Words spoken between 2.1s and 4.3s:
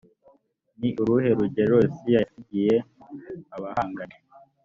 yasigiye abahanganye